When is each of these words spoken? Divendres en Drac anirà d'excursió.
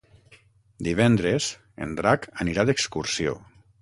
Divendres 0.87 1.49
en 1.87 1.93
Drac 1.99 2.25
anirà 2.47 2.67
d'excursió. 2.71 3.37